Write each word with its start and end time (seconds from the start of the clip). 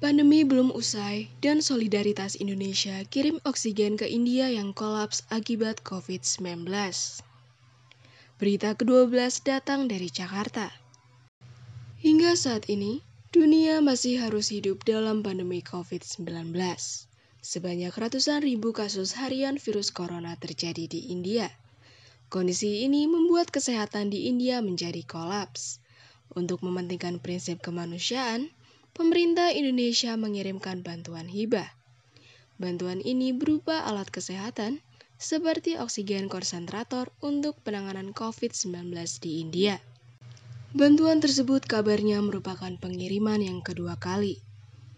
Pandemi 0.00 0.48
belum 0.48 0.72
usai 0.72 1.28
dan 1.44 1.60
solidaritas 1.60 2.32
Indonesia 2.40 3.04
kirim 3.12 3.36
oksigen 3.44 4.00
ke 4.00 4.08
India 4.08 4.48
yang 4.48 4.72
kolaps 4.72 5.28
akibat 5.28 5.84
COVID-19. 5.84 6.64
Berita 8.40 8.72
ke-12 8.80 9.44
datang 9.44 9.92
dari 9.92 10.08
Jakarta. 10.08 10.72
Hingga 12.00 12.32
saat 12.32 12.72
ini, 12.72 13.04
dunia 13.28 13.84
masih 13.84 14.24
harus 14.24 14.48
hidup 14.48 14.88
dalam 14.88 15.20
pandemi 15.20 15.60
COVID-19. 15.60 16.56
Sebanyak 17.44 17.92
ratusan 17.92 18.40
ribu 18.40 18.72
kasus 18.72 19.12
harian 19.20 19.60
virus 19.60 19.92
corona 19.92 20.32
terjadi 20.40 20.88
di 20.88 21.12
India. 21.12 21.52
Kondisi 22.32 22.88
ini 22.88 23.04
membuat 23.04 23.52
kesehatan 23.52 24.08
di 24.08 24.32
India 24.32 24.64
menjadi 24.64 25.04
kolaps. 25.04 25.76
Untuk 26.32 26.64
mementingkan 26.64 27.20
prinsip 27.20 27.60
kemanusiaan, 27.60 28.48
pemerintah 28.92 29.54
Indonesia 29.54 30.14
mengirimkan 30.18 30.82
bantuan 30.84 31.26
hibah. 31.26 31.68
Bantuan 32.60 33.00
ini 33.00 33.32
berupa 33.32 33.86
alat 33.88 34.12
kesehatan 34.12 34.84
seperti 35.20 35.76
oksigen 35.76 36.32
konsentrator 36.32 37.12
untuk 37.20 37.60
penanganan 37.60 38.16
COVID-19 38.16 38.92
di 39.20 39.44
India. 39.44 39.76
Bantuan 40.70 41.18
tersebut 41.18 41.66
kabarnya 41.66 42.22
merupakan 42.22 42.70
pengiriman 42.78 43.42
yang 43.42 43.58
kedua 43.60 43.98
kali. 43.98 44.38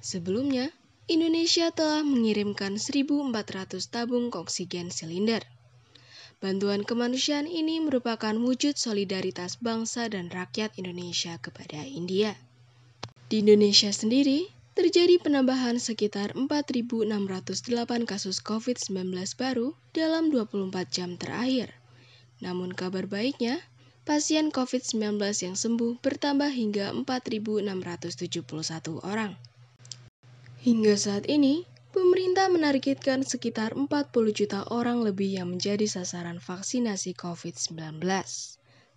Sebelumnya, 0.05 0.69
Indonesia 1.11 1.73
telah 1.75 2.06
mengirimkan 2.06 2.79
1.400 2.79 3.81
tabung 3.91 4.31
oksigen 4.31 4.95
silinder. 4.95 5.43
Bantuan 6.43 6.83
kemanusiaan 6.83 7.47
ini 7.47 7.79
merupakan 7.79 8.34
wujud 8.34 8.75
solidaritas 8.75 9.62
bangsa 9.62 10.11
dan 10.11 10.27
rakyat 10.31 10.75
Indonesia 10.79 11.39
kepada 11.39 11.87
India. 11.87 12.34
Di 13.33 13.41
Indonesia 13.41 13.89
sendiri, 13.89 14.45
terjadi 14.77 15.17
penambahan 15.17 15.81
sekitar 15.81 16.37
4.608 16.37 17.09
kasus 18.05 18.45
COVID-19 18.45 19.09
baru 19.41 19.73
dalam 19.97 20.29
24 20.29 20.69
jam 20.93 21.17
terakhir. 21.17 21.73
Namun 22.45 22.77
kabar 22.77 23.09
baiknya, 23.09 23.65
pasien 24.05 24.53
COVID-19 24.53 25.17
yang 25.48 25.56
sembuh 25.56 26.05
bertambah 26.05 26.53
hingga 26.53 26.93
4.671 26.93 29.01
orang. 29.01 29.33
Hingga 30.61 30.95
saat 31.01 31.25
ini, 31.25 31.65
pemerintah 31.97 32.53
menargetkan 32.53 33.25
sekitar 33.25 33.73
40 33.73 33.89
juta 34.37 34.69
orang 34.69 35.01
lebih 35.01 35.41
yang 35.41 35.56
menjadi 35.56 35.89
sasaran 35.89 36.37
vaksinasi 36.37 37.17
COVID-19. 37.17 37.97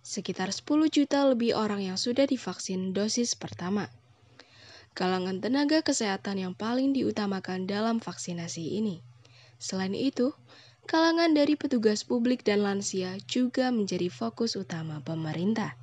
Sekitar 0.04 0.52
10 0.52 0.92
juta 0.92 1.24
lebih 1.24 1.56
orang 1.56 1.88
yang 1.88 1.96
sudah 1.96 2.28
divaksin 2.28 2.92
dosis 2.92 3.32
pertama 3.32 3.88
kalangan 4.96 5.44
tenaga 5.44 5.84
kesehatan 5.84 6.40
yang 6.40 6.54
paling 6.56 6.96
diutamakan 6.96 7.68
dalam 7.68 8.00
vaksinasi 8.00 8.80
ini. 8.80 9.04
Selain 9.60 9.92
itu, 9.92 10.32
kalangan 10.88 11.36
dari 11.36 11.52
petugas 11.52 12.00
publik 12.00 12.40
dan 12.48 12.64
lansia 12.64 13.20
juga 13.28 13.68
menjadi 13.68 14.08
fokus 14.08 14.56
utama 14.56 15.04
pemerintah. 15.04 15.76